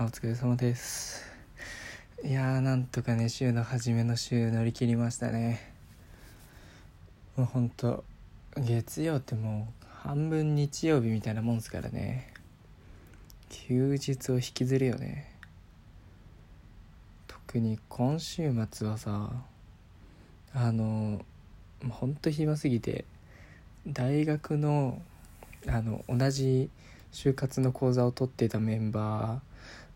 [0.00, 1.22] お疲れ様です。
[2.24, 5.70] いやーなんとかね週の初めの週乗り切りましたね。
[7.36, 8.02] もうほんと
[8.56, 12.32] 月曜ってもう半分日曜日みたいなもんですからね。
[13.50, 15.30] 休日を引きずるよね。
[17.28, 19.30] 特に今週末はさ
[20.54, 21.20] あのも
[21.84, 23.04] うほんと暇すぎて
[23.86, 25.02] 大学の
[25.68, 26.70] あの同じ
[27.12, 29.51] 就活の講座を取ってたメンバー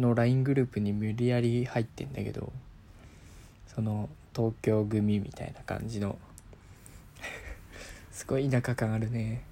[0.00, 2.52] の LINE グループに無理やり入ってんだけど
[3.66, 6.18] その東京組みたいな感じの
[8.10, 9.42] すごい田舎感あるね。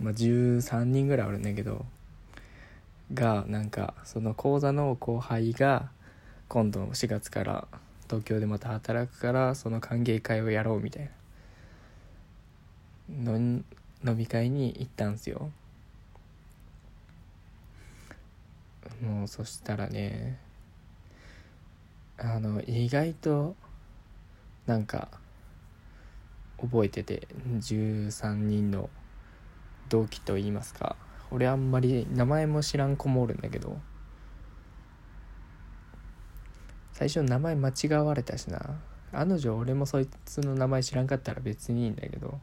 [0.00, 1.86] まあ13人ぐらいあるんだけど
[3.14, 5.88] がなんかその講座の後輩が
[6.48, 7.68] 今度4月から
[8.04, 11.10] 東京でまた働くからその歓迎会をやろうみたい
[13.08, 13.64] なの飲
[14.16, 15.50] み会に行ったんすよ。
[19.00, 20.38] もうそしたらね
[22.18, 23.54] あの意外と
[24.66, 25.08] なんか
[26.58, 28.88] 覚えてて13人の
[29.88, 30.96] 同期といいますか
[31.30, 33.78] 俺あんまり名前も知らん子もおるんだけど
[36.92, 38.80] 最初名前間違われたしな。
[39.12, 42.40] 案の定俺もそいつの名前知らんかったら別にいいんだけど。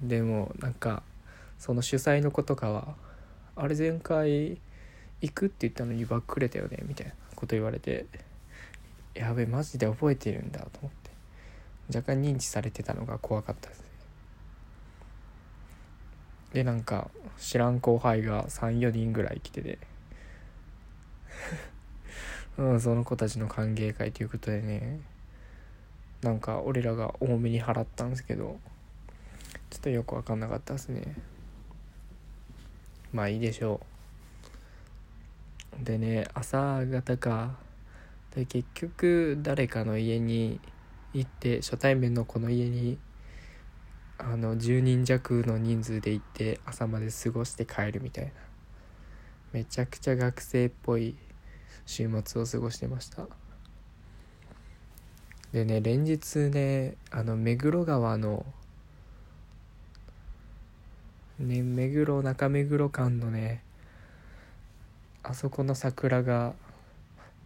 [0.00, 1.02] でもなんか
[1.58, 2.94] その主催の子とかは
[3.58, 4.58] 「あれ前回
[5.20, 8.06] 行くって言ったのにバックれたよね」みたいなこと言われて
[9.14, 11.08] 「やべえマジで覚えてるんだ」と思って。
[11.94, 13.86] 若干認知されてたのが怖かったですね。
[16.52, 19.78] でなんか知らん後輩が34人ぐらい来てて。
[22.58, 25.00] うん、その子たちの歓迎会ということでね。
[26.20, 28.58] なんか俺らが多めに払ったんですけど
[29.70, 31.14] ちょっとよく分かんなかったですね。
[33.12, 33.80] まあいいでしょ
[35.80, 35.84] う。
[35.84, 37.56] でね朝方か。
[38.34, 40.60] で結局誰かの家に
[41.14, 42.98] 行って初対面の子の家に
[44.18, 48.32] あの10人弱の人数で行って朝まで過ごして帰るみたいな。
[49.52, 51.16] めちゃくちゃ学生っぽい
[51.86, 53.26] 週末を過ごしてました。
[55.52, 58.44] でね連日ねあの目黒川の
[61.38, 63.62] ね目黒中目黒間のね
[65.22, 66.54] あそこの桜が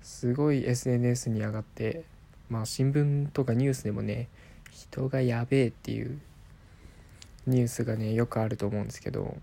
[0.02, 2.04] すごい SNS に上がって
[2.48, 4.28] まあ新聞とかニュースでもね
[4.70, 6.18] 人がやべえっていう
[7.46, 9.36] ニュースがねよくあると思うんですけど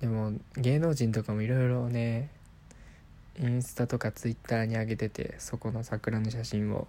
[0.00, 2.30] でも芸能人とかもいろいろね
[3.40, 6.86] インスタとかツイッターに上げててそこの桜の写真を。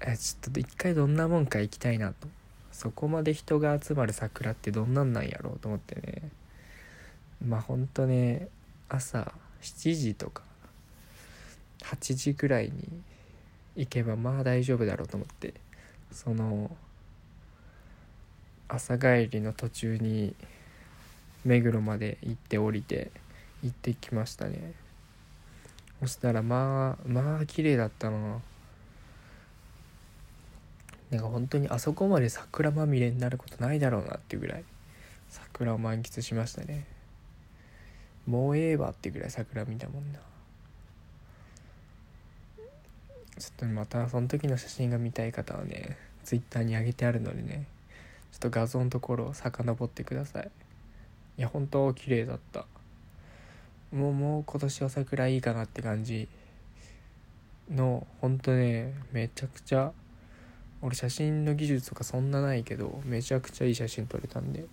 [0.00, 2.28] えちょっと一回どんなもんか行きたいなと。
[2.76, 6.30] そこまで人が集まる桜ってどんなんなんやろうと思ってね。
[7.42, 8.48] まあほんとね
[8.90, 9.32] 朝
[9.62, 10.42] 7時とか
[11.84, 12.86] 8時ぐらいに
[13.76, 15.54] 行けばまあ大丈夫だろうと思って
[16.12, 16.70] その
[18.68, 20.34] 朝帰りの途中に
[21.46, 23.10] 目黒まで行って降りて
[23.62, 24.74] 行ってきましたね。
[26.00, 28.42] そしたらまあまあ綺麗だったな。
[31.10, 34.64] なんか本当にあそこまで桜まみれになることないだろうなっていうぐらい
[35.28, 36.84] 桜を満喫しましたね。
[38.26, 40.18] もうええわってぐらい桜見たもんな。
[43.38, 47.66] ちょっとまたその時の写真が見たい方はね twitter に上げてあるのでね
[48.32, 50.50] ちょっと画像のところを遡ってください。
[51.38, 52.66] いや本当綺麗だった。
[53.92, 56.28] もうもう今年は桜いいかなって感じ
[57.70, 59.92] のほんとねめちゃくちゃ
[60.86, 64.66] 俺写真の技術とかそんなないけどめちゃくちゃいい写真撮れたんで。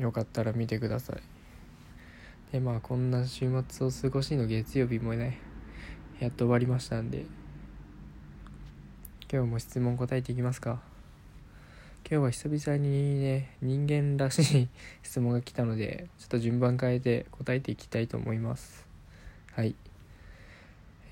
[0.00, 1.20] よかったら見てください。
[2.52, 5.38] でまあこんな週末を過ごしの月曜日もね
[6.20, 7.26] やっと終わりましたんで。
[9.30, 10.80] 今日も質問答えていきますか。
[12.10, 14.68] 今日は久々にね人間らしい
[15.04, 18.86] 質問が来たのでちょっと順番変えて答えていきたいと思います。
[19.52, 19.74] はい。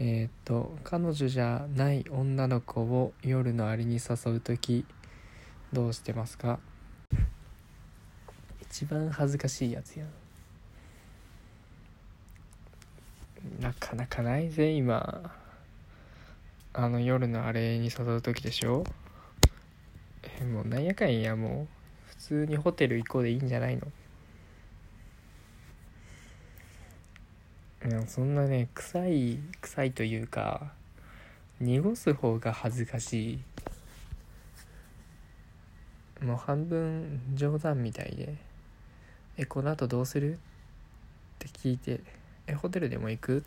[0.02, 4.87] えー、っと彼女じゃない女の子を夜のありに誘う時
[5.75, 6.58] どうしてますか？
[8.62, 10.06] 一番恥ずかしいやつや
[13.61, 15.32] なかなかないぜ今。
[16.73, 18.85] あの夜のあれに誘う時でしょ？
[20.41, 21.81] えもうなんやかんやもう。
[22.06, 23.91] 普通にホテル行こうでいいんじゃないのいや
[28.06, 30.72] そんなね臭い臭いというか
[31.60, 33.40] 濁す方が恥ずかし
[36.20, 38.34] いもう半分冗談みたいで
[39.38, 40.38] 「えこの後どうする?」っ
[41.38, 42.00] て聞いて
[42.46, 43.42] 「えホテルでも行く?」っ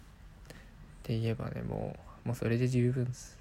[1.03, 1.95] て言えばねも
[2.25, 3.37] うもうそれで十分です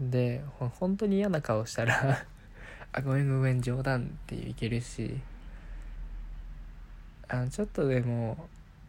[0.00, 2.26] でほ本当に嫌な顔したら
[2.92, 5.20] あごめんごめん冗談っていけるし
[7.30, 8.38] あのちょっとでも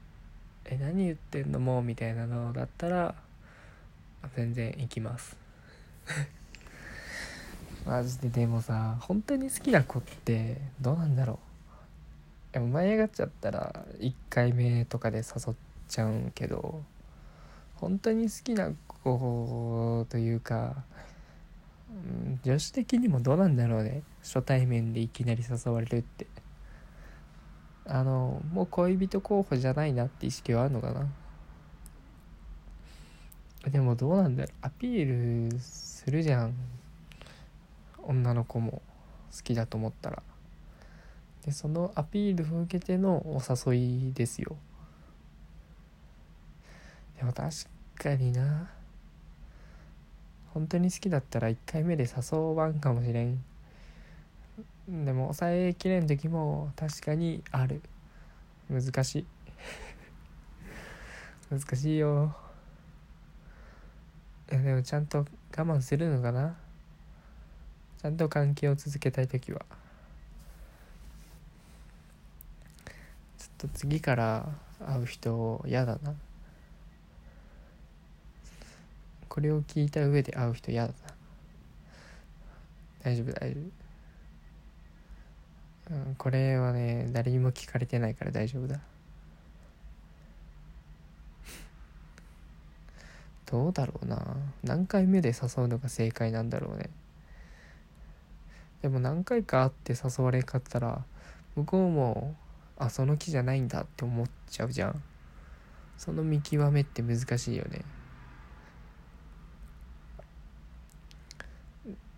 [0.66, 3.16] 「え何言ってんのもう」みたいなのだったら
[4.36, 5.36] 全然行きます。
[7.86, 11.40] マジででもさ本当に好きな子ってどうなんだろ
[12.52, 12.54] う。
[12.54, 15.56] でも舞い上がっちゃったら1回目とかで誘っ
[15.88, 16.84] ちゃうんけど
[17.76, 20.84] 本当に好きな子というか
[22.44, 24.04] 女子的にもどうなんだろうね。
[24.22, 26.26] 初対面でいきなり誘われるって。
[27.92, 31.08] あのもう恋人候補じゃないなって意識はあるのかな。
[33.68, 34.54] でもどうなんだろう。
[34.62, 36.54] アピールするじゃん。
[38.04, 38.84] 女の子も
[39.36, 40.22] 好きだと思ったら。
[41.44, 44.56] でそのアピールを受けてのお誘いですよ。
[47.18, 47.50] でも確
[47.96, 48.70] かにな。
[50.54, 53.44] 本当に好きだったら1回目で誘わんかもしれん。
[54.90, 57.84] でも抑えきれん時も確かにある。
[58.72, 59.26] 難しい。
[61.52, 62.36] 難しいよ。
[64.48, 66.58] いでもちゃんと我慢するのかな。
[68.02, 69.64] ちゃんと関係を続けたい時は。
[73.38, 74.50] ちょっと次から
[74.80, 76.16] 会う人嫌だな。
[79.28, 81.00] これを聞いた上で会う人嫌だな。
[83.04, 83.89] 大丈夫大丈夫、
[85.92, 88.80] うん、これはね誰にも聞かれてないから大丈夫だ。
[93.48, 94.38] どうだろうな。
[94.64, 96.92] 何回目で誘うのが正解なんだろうね。
[98.84, 101.04] でも何回か会って誘われかったら
[101.56, 102.36] 向こうも
[102.78, 105.04] あその木じゃないんだって思っちゃうじゃん。
[105.98, 107.82] その見極めって難しいよね。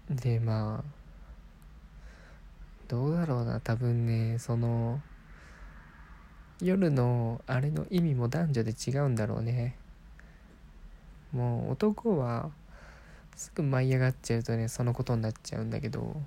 [0.09, 1.00] でまあ
[2.91, 4.99] どうだろうな多分ねその
[6.61, 9.77] 夜のあれの意味も男女で違うんだろうね。
[11.31, 12.51] もう男は
[13.37, 16.21] すぐ舞い上がっちゃうとねそのことになっちゃうんだけど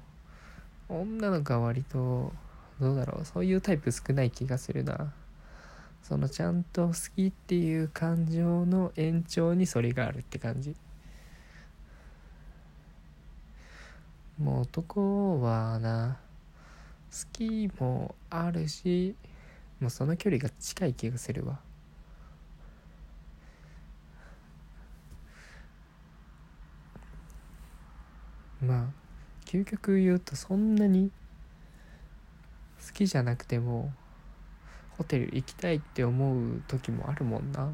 [0.88, 2.32] 女の子は割と
[2.81, 5.12] どうだろうそういうタイプ少ない気がするな。
[6.02, 10.75] そのちゃんと好きっていう感情の延長にそれがあるって感じ。
[14.38, 16.24] もう男はな
[17.14, 19.14] 好きもあるし
[19.78, 21.61] もうその距離が近い気がするわ。
[28.61, 28.87] まあ
[29.44, 31.12] 究極言うとそんなに
[32.84, 33.93] 好きじゃなくても
[34.96, 37.70] ホテル行きたいって思う時もあるもんな。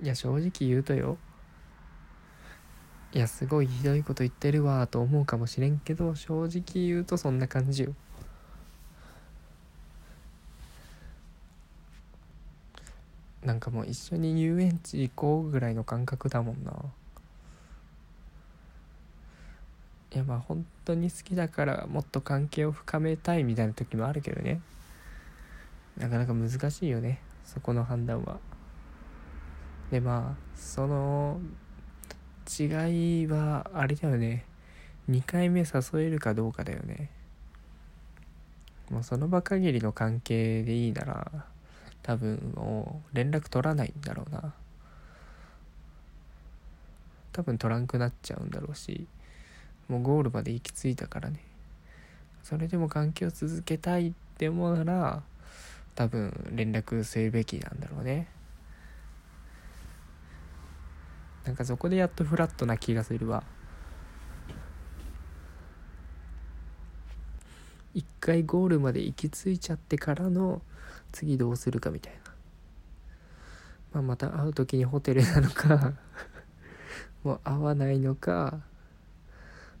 [0.00, 1.18] いや正直言うとよ。
[3.14, 7.94] いやすごいひどいこと言ってるわと思うかもしれんけど正直言うとそんな感じよ。
[13.42, 16.72] なんかもう一緒に遊園地行こうぐらいの感覚だもんな。
[20.14, 24.60] いやまあ本当に好きだからもっと関係を深めたいみたいな時もあるけどね。
[25.96, 28.38] なかなか難しいよねそこの判断は。
[29.90, 31.40] でまあその
[32.48, 34.44] 違いはあれだよね。
[35.10, 37.10] 2回目誘えるかどうかだよね。
[38.90, 41.44] もうその場限りの関係でいいなら
[42.02, 44.54] 多分もう連絡取らないんだろうな。
[47.32, 49.06] 多分取らんくなっちゃうんだろうし
[49.86, 51.40] もうゴールまで行き着いたからね。
[52.42, 55.22] それでも関係を続けたいって思うなら
[55.94, 58.26] 多分連絡するべきなんだろうね。
[61.48, 63.42] なんかそこでやっとフラットな気がするわ。
[67.94, 70.60] 一回ゴールまで行き着いちゃってからの
[71.10, 72.32] 次どうするかみたいな、
[73.94, 75.94] まあ、また会う時にホテルなのか
[77.24, 78.60] もう会わないのか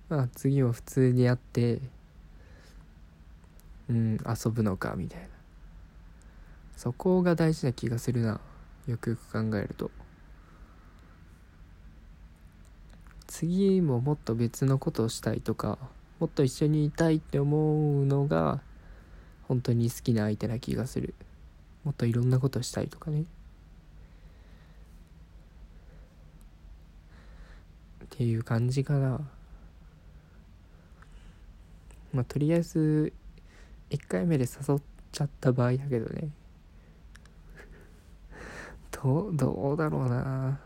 [0.08, 1.82] まあ次は普通に会って
[3.90, 5.28] うん遊ぶのかみたいな。
[6.76, 8.40] そこが大事な気がするな。
[8.86, 9.90] よくよく考えると。
[13.38, 15.78] 次ももっと別のことをしたいとか
[16.18, 18.60] もっと一緒にいたいって思うのが
[19.46, 21.14] 本当に好きな相手な気がする。
[21.84, 23.20] もっといろんなことをしたいとかね。
[23.20, 23.24] っ
[28.10, 29.20] ていう感じかな。
[32.12, 33.12] まあとりあえず
[33.90, 34.78] 1回目で誘っ
[35.12, 36.30] ちゃった場合だけどね。
[38.90, 40.58] どうどうだろうな。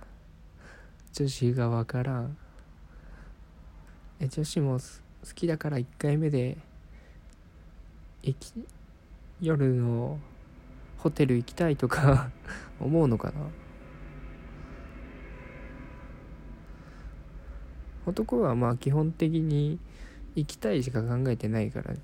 [1.12, 2.38] 女子が分からん。
[4.28, 6.56] 女子も好きだから1回目で
[9.40, 10.18] 夜の
[10.98, 12.30] ホテル行きたいとか
[12.78, 13.48] 思うのかな？
[18.06, 19.78] 男はまあ基本的に
[20.34, 21.94] 行きたいしか考えてないから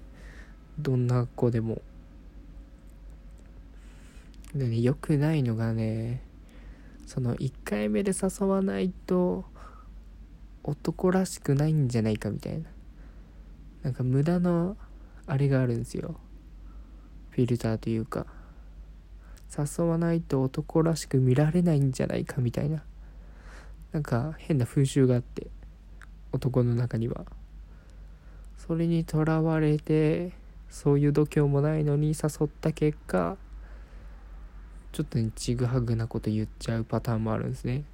[0.79, 1.83] どんな子でも。
[4.55, 6.23] でね良くないのがね
[7.07, 9.45] その1回目で誘わないと
[10.63, 12.69] 男らしくないんじゃないかみたいな。
[13.83, 14.77] なんか無駄の
[15.27, 16.17] あれがあるんですよ。
[17.31, 18.27] フィルターというか。
[19.57, 22.83] 誘わないと男らしく見られないんじゃないかみたいな。
[23.93, 25.49] なんか変な風習があって。
[26.33, 27.25] 男の中には。
[28.57, 30.33] それにとらわれて
[30.69, 33.37] そういう度胸もないのに誘った結果
[34.93, 37.85] ちょっとねちぐはぐなこと言っちゃうパターンもあるんですね。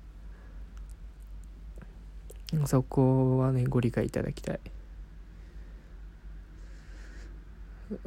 [2.67, 4.61] そこはねご理解いただきたい。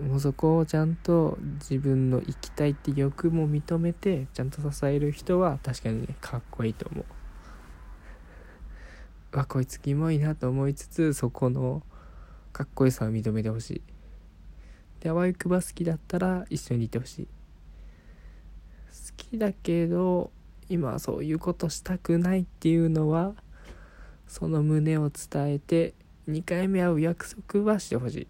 [0.02, 7.06] もうそこをちゃんと自分の生きたいって欲も認めてちゃんと支える人は確かにねかっこいいと思う。
[9.38, 11.84] わこいつキモいなと思いつつそこの
[12.52, 13.82] かっこよさを認めてほしい。
[15.00, 17.26] で淡いくば好きだったら一緒にいてほしい。
[17.26, 17.32] 好
[19.16, 20.32] きだけど
[20.70, 23.36] 今そういうことしたくないっていうのは
[24.28, 25.94] その胸を伝えて
[26.28, 28.28] 2回目会う約束はしてほしい。